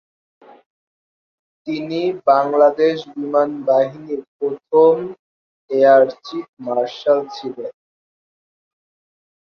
[1.67, 2.01] তিনি
[2.27, 4.93] বাংলাদেশ বিমান বাহিনীর প্রথম
[5.69, 7.73] এয়ার চীফ মার্শাল ছিলেন।